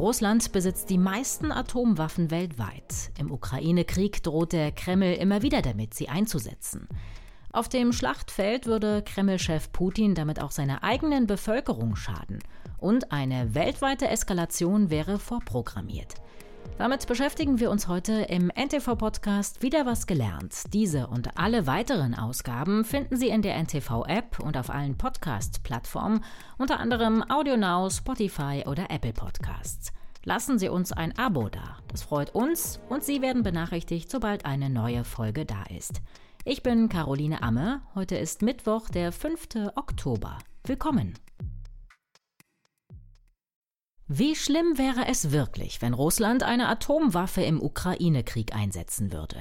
[0.00, 3.12] Russland besitzt die meisten Atomwaffen weltweit.
[3.18, 6.88] Im Ukraine-Krieg droht der Kreml immer wieder damit, sie einzusetzen.
[7.52, 12.38] Auf dem Schlachtfeld würde Kreml-Chef Putin damit auch seiner eigenen Bevölkerung schaden.
[12.78, 16.14] Und eine weltweite Eskalation wäre vorprogrammiert.
[16.80, 20.72] Damit beschäftigen wir uns heute im NTV-Podcast Wieder was gelernt.
[20.72, 26.24] Diese und alle weiteren Ausgaben finden Sie in der NTV-App und auf allen Podcast-Plattformen,
[26.56, 29.92] unter anderem AudioNow, Spotify oder Apple Podcasts.
[30.24, 31.76] Lassen Sie uns ein Abo da.
[31.88, 36.00] Das freut uns und Sie werden benachrichtigt, sobald eine neue Folge da ist.
[36.46, 37.82] Ich bin Caroline Amme.
[37.94, 39.48] Heute ist Mittwoch, der 5.
[39.74, 40.38] Oktober.
[40.64, 41.12] Willkommen.
[44.12, 49.36] Wie schlimm wäre es wirklich, wenn Russland eine Atomwaffe im Ukraine-Krieg einsetzen würde?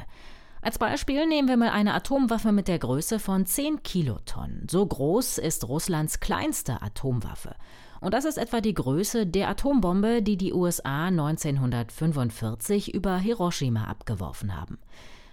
[0.61, 4.67] Als Beispiel nehmen wir mal eine Atomwaffe mit der Größe von 10 Kilotonnen.
[4.69, 7.55] So groß ist Russlands kleinste Atomwaffe.
[7.99, 14.55] Und das ist etwa die Größe der Atombombe, die die USA 1945 über Hiroshima abgeworfen
[14.55, 14.77] haben.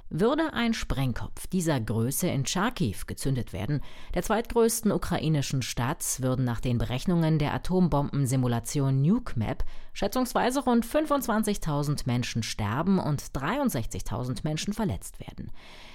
[0.08, 3.80] Würde ein Sprengkopf dieser Größe in Charkiw gezündet werden,
[4.14, 12.44] der zweitgrößten ukrainischen Stadt, würden nach den Berechnungen der Atombombensimulation NukeMap schätzungsweise rund 25.000 Menschen
[12.44, 15.50] sterben und 63.000 Menschen verletzt werden.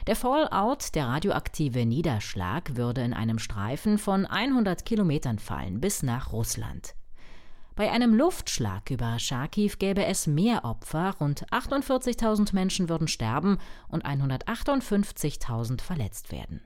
[0.08, 6.34] Der Fallout, der radioaktive Niederschlag, würde in einem Streifen von 100 Kilometern fallen bis nach
[6.34, 6.96] Russland.
[7.76, 14.06] Bei einem Luftschlag über Charkiw gäbe es mehr Opfer, rund 48.000 Menschen würden sterben und
[14.06, 16.62] 158.000 verletzt werden.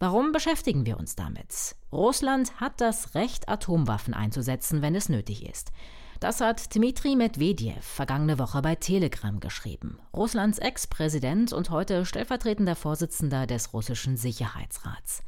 [0.00, 1.74] Warum beschäftigen wir uns damit?
[1.90, 5.72] Russland hat das Recht, Atomwaffen einzusetzen, wenn es nötig ist.
[6.20, 9.98] Das hat Dmitri Medvedev vergangene Woche bei Telegram geschrieben.
[10.14, 15.22] Russlands Ex-Präsident und heute stellvertretender Vorsitzender des russischen Sicherheitsrats.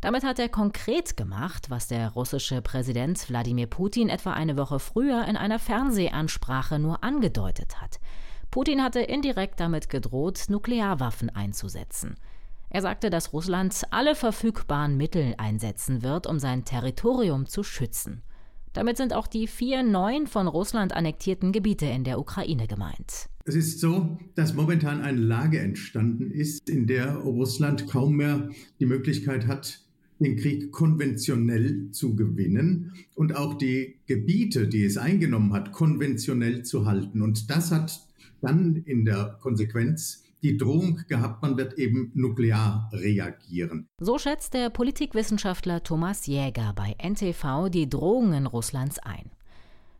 [0.00, 5.26] Damit hat er konkret gemacht, was der russische Präsident Wladimir Putin etwa eine Woche früher
[5.26, 7.98] in einer Fernsehansprache nur angedeutet hat.
[8.50, 12.14] Putin hatte indirekt damit gedroht, Nuklearwaffen einzusetzen.
[12.70, 18.22] Er sagte, dass Russland alle verfügbaren Mittel einsetzen wird, um sein Territorium zu schützen.
[18.74, 23.28] Damit sind auch die vier neuen von Russland annektierten Gebiete in der Ukraine gemeint.
[23.44, 28.86] Es ist so, dass momentan eine Lage entstanden ist, in der Russland kaum mehr die
[28.86, 29.80] Möglichkeit hat,
[30.18, 36.86] den Krieg konventionell zu gewinnen und auch die Gebiete, die es eingenommen hat, konventionell zu
[36.86, 37.22] halten.
[37.22, 38.00] Und das hat
[38.40, 43.88] dann in der Konsequenz die Drohung gehabt, man wird eben nuklear reagieren.
[44.00, 49.30] So schätzt der Politikwissenschaftler Thomas Jäger bei NTV die Drohungen Russlands ein.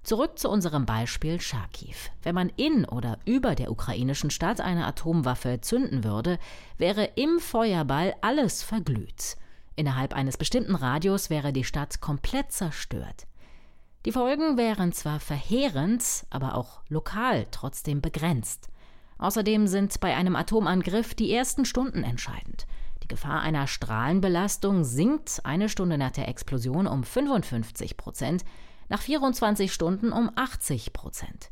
[0.05, 1.97] Zurück zu unserem Beispiel Charkiw.
[2.23, 6.39] Wenn man in oder über der ukrainischen Stadt eine Atomwaffe zünden würde,
[6.79, 9.37] wäre im Feuerball alles verglüht.
[9.79, 13.29] Innerhalb eines bestimmten Radius wäre die Stadt komplett zerstört.
[14.07, 18.71] Die Folgen wären zwar verheerend, aber auch lokal trotzdem begrenzt.
[19.19, 22.67] Außerdem sind bei einem Atomangriff die ersten Stunden entscheidend.
[23.05, 28.45] Die Gefahr einer Strahlenbelastung sinkt eine Stunde nach der Explosion um 55 Prozent,
[28.89, 31.51] nach 24 Stunden um 80 Prozent.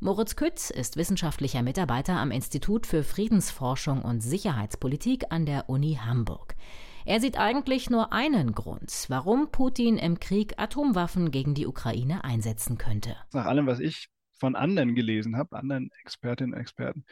[0.00, 6.56] Moritz Kütz ist wissenschaftlicher Mitarbeiter am Institut für Friedensforschung und Sicherheitspolitik an der Uni Hamburg.
[7.08, 12.78] Er sieht eigentlich nur einen Grund, warum Putin im Krieg Atomwaffen gegen die Ukraine einsetzen
[12.78, 13.16] könnte.
[13.32, 14.08] Nach allem, was ich
[14.40, 17.04] von anderen gelesen habe, anderen Expertinnen und Experten,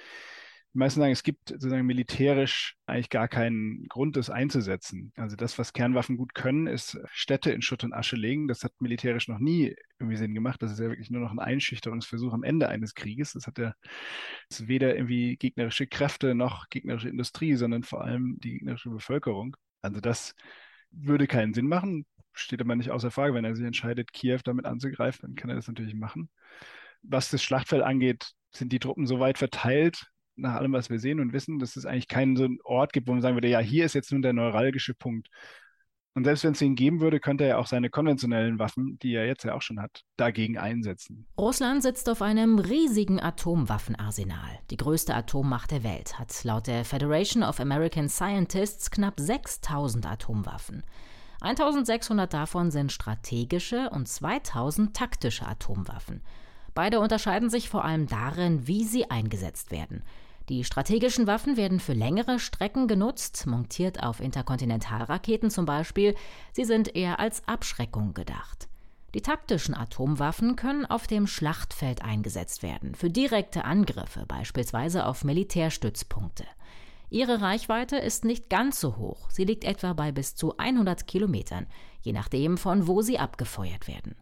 [0.75, 5.13] die meisten sagen, es gibt sozusagen militärisch eigentlich gar keinen Grund, das einzusetzen.
[5.15, 8.49] Also das, was Kernwaffen gut können, ist Städte in Schutt und Asche legen.
[8.49, 10.61] Das hat militärisch noch nie irgendwie Sinn gemacht.
[10.61, 13.35] Das ist ja wirklich nur noch ein Einschüchterungsversuch am Ende eines Krieges.
[13.35, 13.75] Das hat ja
[14.49, 19.57] das weder irgendwie gegnerische Kräfte noch gegnerische Industrie, sondern vor allem die gegnerische Bevölkerung.
[19.85, 20.35] Also das
[20.91, 23.35] würde keinen Sinn machen, steht aber nicht außer Frage.
[23.35, 26.31] Wenn er sich entscheidet, Kiew damit anzugreifen, dann kann er das natürlich machen.
[27.03, 30.07] Was das Schlachtfeld angeht, sind die Truppen so weit verteilt,
[30.37, 33.07] nach allem, was wir sehen und wissen, dass es eigentlich keinen so einen Ort gibt,
[33.07, 35.29] wo man sagen würde, ja, hier ist jetzt nun der neuralgische Punkt.
[36.15, 39.27] Und selbst wenn es ihn geben würde, könnte er auch seine konventionellen Waffen, die er
[39.27, 41.27] jetzt ja auch schon hat, dagegen einsetzen.
[41.37, 44.61] Russland sitzt auf einem riesigen Atomwaffenarsenal.
[44.71, 50.85] Die größte Atommacht der Welt hat laut der Federation of American Scientists knapp 6000 Atomwaffen.
[51.41, 56.23] 1600 davon sind strategische und 2000 taktische Atomwaffen.
[56.75, 60.03] Beide unterscheiden sich vor allem darin, wie sie eingesetzt werden.
[60.51, 66.15] Die strategischen Waffen werden für längere Strecken genutzt, montiert auf Interkontinentalraketen zum Beispiel.
[66.53, 68.69] Sie sind eher als Abschreckung gedacht.
[69.15, 76.45] Die taktischen Atomwaffen können auf dem Schlachtfeld eingesetzt werden, für direkte Angriffe, beispielsweise auf Militärstützpunkte.
[77.11, 81.69] Ihre Reichweite ist nicht ganz so hoch, sie liegt etwa bei bis zu 100 Kilometern,
[82.03, 84.17] je nachdem von wo sie abgefeuert werden.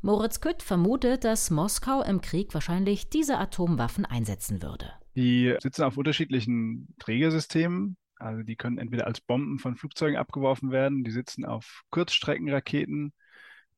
[0.00, 4.92] Moritz Kütt vermutet, dass Moskau im Krieg wahrscheinlich diese Atomwaffen einsetzen würde.
[5.18, 7.96] Die sitzen auf unterschiedlichen Trägersystemen.
[8.20, 13.12] Also die können entweder als Bomben von Flugzeugen abgeworfen werden, die sitzen auf Kurzstreckenraketen,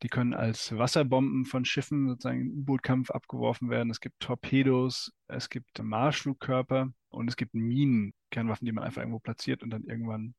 [0.03, 3.91] die können als Wasserbomben von Schiffen sozusagen im U-Boot-Kampf abgeworfen werden.
[3.91, 9.21] Es gibt Torpedos, es gibt Marschflugkörper und es gibt Minen, Kernwaffen, die man einfach irgendwo
[9.21, 10.35] platziert und dann irgendwann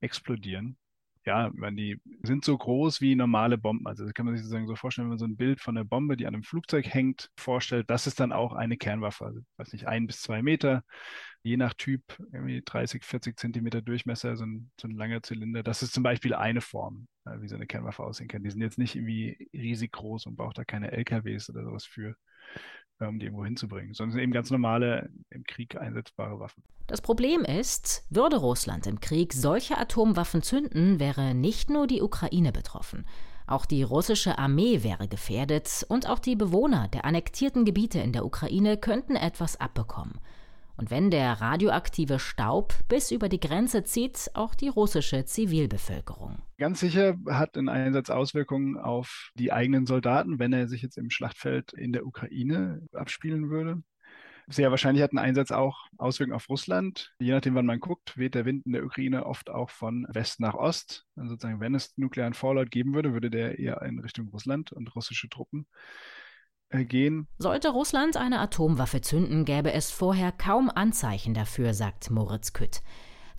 [0.00, 0.76] explodieren
[1.24, 3.86] ja, meine, die sind so groß wie normale Bomben.
[3.86, 5.84] Also das kann man sich sozusagen so vorstellen, wenn man so ein Bild von einer
[5.84, 9.26] Bombe, die an einem Flugzeug hängt, vorstellt, das ist dann auch eine Kernwaffe.
[9.26, 10.84] Also, weiß nicht, ein bis zwei Meter,
[11.42, 12.02] je nach Typ,
[12.32, 15.62] irgendwie 30, 40 Zentimeter Durchmesser, so ein, so ein langer Zylinder.
[15.62, 18.42] Das ist zum Beispiel eine Form, äh, wie so eine Kernwaffe aussehen kann.
[18.42, 22.16] Die sind jetzt nicht irgendwie riesig groß und braucht da keine LKWs oder sowas für
[23.08, 26.62] um die irgendwo hinzubringen, sondern eben ganz normale im Krieg einsetzbare Waffen.
[26.86, 32.52] Das Problem ist, würde Russland im Krieg solche Atomwaffen zünden, wäre nicht nur die Ukraine
[32.52, 33.06] betroffen.
[33.46, 38.24] Auch die russische Armee wäre gefährdet und auch die Bewohner der annektierten Gebiete in der
[38.24, 40.20] Ukraine könnten etwas abbekommen.
[40.76, 46.42] Und wenn der radioaktive Staub bis über die Grenze zieht, auch die russische Zivilbevölkerung.
[46.58, 51.10] Ganz sicher hat ein Einsatz Auswirkungen auf die eigenen Soldaten, wenn er sich jetzt im
[51.10, 53.82] Schlachtfeld in der Ukraine abspielen würde.
[54.48, 57.14] Sehr wahrscheinlich hat ein Einsatz auch Auswirkungen auf Russland.
[57.20, 60.40] Je nachdem, wann man guckt, weht der Wind in der Ukraine oft auch von West
[60.40, 61.06] nach Ost.
[61.16, 64.94] Also sozusagen, wenn es nuklearen Fallout geben würde, würde der eher in Richtung Russland und
[64.96, 65.66] russische Truppen
[66.72, 67.26] gehen.
[67.38, 72.82] Sollte Russland eine Atomwaffe zünden, gäbe es vorher kaum Anzeichen dafür, sagt Moritz Kütt.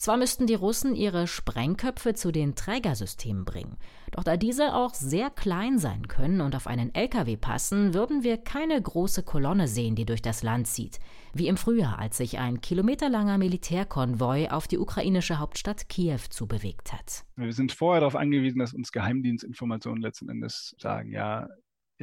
[0.03, 3.77] Zwar müssten die Russen ihre Sprengköpfe zu den Trägersystemen bringen,
[4.11, 8.35] doch da diese auch sehr klein sein können und auf einen LKW passen, würden wir
[8.35, 10.99] keine große Kolonne sehen, die durch das Land zieht,
[11.33, 17.23] wie im Frühjahr, als sich ein kilometerlanger Militärkonvoi auf die ukrainische Hauptstadt Kiew zubewegt hat.
[17.37, 21.47] Wir sind vorher darauf angewiesen, dass uns Geheimdienstinformationen letzten Endes sagen, ja,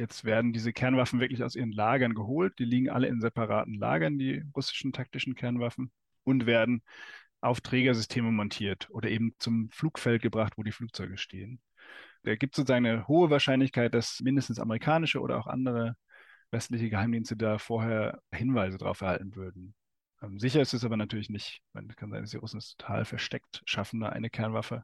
[0.01, 2.57] Jetzt werden diese Kernwaffen wirklich aus ihren Lagern geholt.
[2.57, 5.91] Die liegen alle in separaten Lagern, die russischen taktischen Kernwaffen,
[6.23, 6.81] und werden
[7.39, 11.61] auf Trägersysteme montiert oder eben zum Flugfeld gebracht, wo die Flugzeuge stehen.
[12.23, 15.95] Da gibt es sozusagen eine hohe Wahrscheinlichkeit, dass mindestens amerikanische oder auch andere
[16.49, 19.75] westliche Geheimdienste da vorher Hinweise darauf erhalten würden.
[20.23, 21.61] Ähm, sicher ist es aber natürlich nicht.
[21.75, 24.83] Es kann sein, dass die Russen es total versteckt schaffen, da eine Kernwaffe,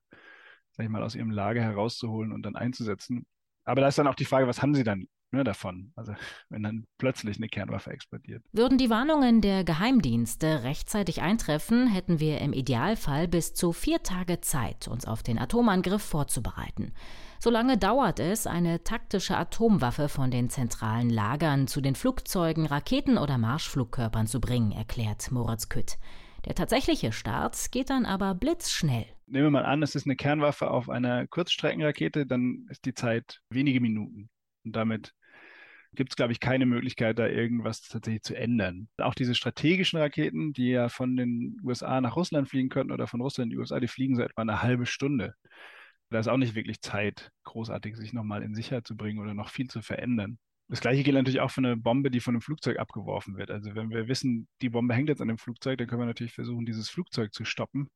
[0.74, 3.26] sag ich mal, aus ihrem Lager herauszuholen und dann einzusetzen.
[3.68, 5.92] Aber da ist dann auch die Frage, was haben sie dann ne, davon?
[5.96, 6.14] Also
[6.50, 8.44] wenn dann plötzlich eine Kernwaffe explodiert.
[8.54, 14.40] Würden die Warnungen der Geheimdienste rechtzeitig eintreffen, hätten wir im Idealfall bis zu vier Tage
[14.42, 16.94] Zeit, uns auf den Atomangriff vorzubereiten.
[17.40, 23.38] Solange dauert es, eine taktische Atomwaffe von den zentralen Lagern zu den Flugzeugen, Raketen oder
[23.38, 25.98] Marschflugkörpern zu bringen, erklärt Moritz Kütt.
[26.46, 29.06] Der tatsächliche Start geht dann aber blitzschnell.
[29.28, 33.42] Nehmen wir mal an, es ist eine Kernwaffe auf einer Kurzstreckenrakete, dann ist die Zeit
[33.50, 34.30] wenige Minuten.
[34.64, 35.14] Und damit
[35.94, 38.88] gibt es, glaube ich, keine Möglichkeit, da irgendwas tatsächlich zu ändern.
[38.98, 43.20] Auch diese strategischen Raketen, die ja von den USA nach Russland fliegen könnten oder von
[43.20, 45.36] Russland in die USA, die fliegen so etwa eine halbe Stunde.
[46.10, 49.50] Da ist auch nicht wirklich Zeit, großartig sich nochmal in Sicherheit zu bringen oder noch
[49.50, 50.40] viel zu verändern.
[50.70, 53.52] Das gleiche gilt natürlich auch für eine Bombe, die von einem Flugzeug abgeworfen wird.
[53.52, 56.34] Also wenn wir wissen, die Bombe hängt jetzt an dem Flugzeug, dann können wir natürlich
[56.34, 57.90] versuchen, dieses Flugzeug zu stoppen.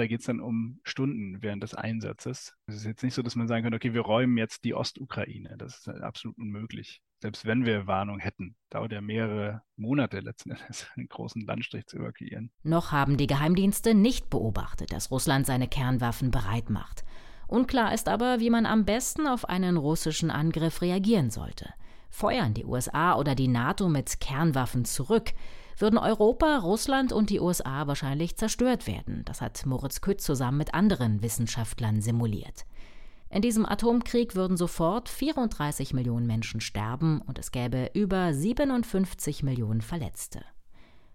[0.00, 2.54] Da geht es dann um Stunden während des Einsatzes.
[2.66, 5.56] Es ist jetzt nicht so, dass man sagen könnte, okay, wir räumen jetzt die Ostukraine.
[5.58, 7.02] Das ist absolut unmöglich.
[7.18, 11.98] Selbst wenn wir Warnung hätten, dauert ja mehrere Monate letzten Endes, einen großen Landstrich zu
[11.98, 12.50] evakuieren.
[12.62, 17.04] Noch haben die Geheimdienste nicht beobachtet, dass Russland seine Kernwaffen bereit macht.
[17.46, 21.74] Unklar ist aber, wie man am besten auf einen russischen Angriff reagieren sollte.
[22.08, 25.32] Feuern die USA oder die NATO mit Kernwaffen zurück,
[25.80, 29.22] würden Europa, Russland und die USA wahrscheinlich zerstört werden.
[29.24, 32.66] Das hat Moritz Kütt zusammen mit anderen Wissenschaftlern simuliert.
[33.32, 39.82] In diesem Atomkrieg würden sofort 34 Millionen Menschen sterben und es gäbe über 57 Millionen
[39.82, 40.44] Verletzte.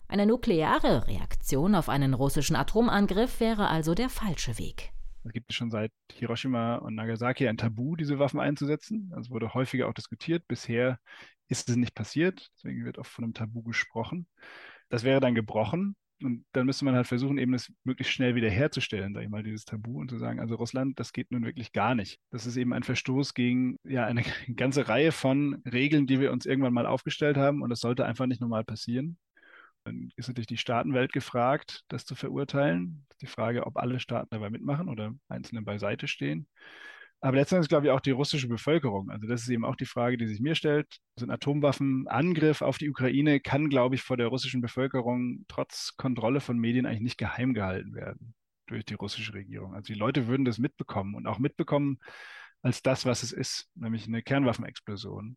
[0.07, 4.91] Eine nukleare Reaktion auf einen russischen Atomangriff wäre also der falsche Weg.
[5.25, 9.11] Es gibt schon seit Hiroshima und Nagasaki ein Tabu, diese Waffen einzusetzen.
[9.19, 10.47] Es wurde häufiger auch diskutiert.
[10.47, 10.99] Bisher
[11.47, 12.49] ist es nicht passiert.
[12.55, 14.27] Deswegen wird oft von einem Tabu gesprochen.
[14.89, 15.95] Das wäre dann gebrochen.
[16.23, 19.65] Und dann müsste man halt versuchen, eben das möglichst schnell wiederherzustellen, sag ich mal, dieses
[19.65, 22.21] Tabu und zu sagen, also Russland, das geht nun wirklich gar nicht.
[22.31, 24.23] Das ist eben ein Verstoß gegen ja eine
[24.55, 28.27] ganze Reihe von Regeln, die wir uns irgendwann mal aufgestellt haben und das sollte einfach
[28.27, 29.17] nicht normal passieren.
[29.83, 33.05] Dann ist natürlich die Staatenwelt gefragt, das zu verurteilen.
[33.21, 36.47] Die Frage, ob alle Staaten dabei mitmachen oder einzelne beiseite stehen.
[37.25, 39.09] Aber letztendlich glaube ich auch die russische Bevölkerung.
[39.09, 40.85] Also das ist eben auch die Frage, die sich mir stellt.
[41.15, 46.39] So ein Atomwaffenangriff auf die Ukraine kann, glaube ich, vor der russischen Bevölkerung trotz Kontrolle
[46.39, 48.35] von Medien eigentlich nicht geheim gehalten werden
[48.67, 49.73] durch die russische Regierung.
[49.73, 51.97] Also die Leute würden das mitbekommen und auch mitbekommen,
[52.61, 55.35] als das, was es ist, nämlich eine Kernwaffenexplosion.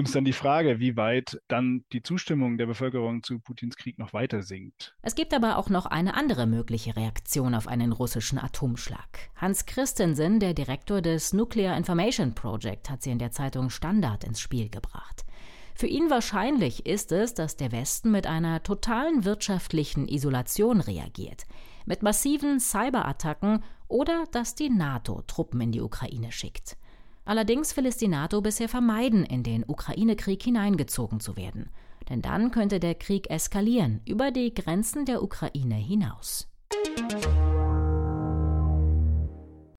[0.00, 3.98] Und ist dann die Frage, wie weit dann die Zustimmung der Bevölkerung zu Putins Krieg
[3.98, 4.94] noch weiter sinkt.
[5.02, 9.28] Es gibt aber auch noch eine andere mögliche Reaktion auf einen russischen Atomschlag.
[9.36, 14.40] Hans Christensen, der Direktor des Nuclear Information Project, hat sie in der Zeitung Standard ins
[14.40, 15.26] Spiel gebracht.
[15.74, 21.44] Für ihn wahrscheinlich ist es, dass der Westen mit einer totalen wirtschaftlichen Isolation reagiert,
[21.84, 26.78] mit massiven Cyberattacken oder dass die NATO Truppen in die Ukraine schickt.
[27.24, 31.70] Allerdings will es die NATO bisher vermeiden, in den Ukraine-Krieg hineingezogen zu werden.
[32.08, 36.48] Denn dann könnte der Krieg eskalieren, über die Grenzen der Ukraine hinaus.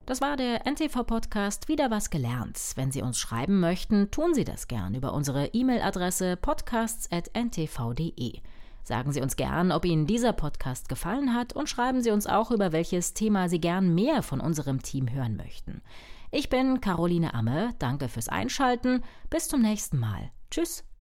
[0.06, 2.60] Das war der NTV-Podcast Wieder was gelernt.
[2.76, 8.42] Wenn Sie uns schreiben möchten, tun Sie das gern über unsere E-Mail-Adresse podcasts.ntv.de.
[8.84, 12.52] Sagen Sie uns gern, ob Ihnen dieser Podcast gefallen hat und schreiben Sie uns auch,
[12.52, 15.82] über welches Thema Sie gern mehr von unserem Team hören möchten.
[16.32, 20.32] Ich bin Caroline Amme, danke fürs Einschalten, bis zum nächsten Mal.
[20.50, 20.86] Tschüss.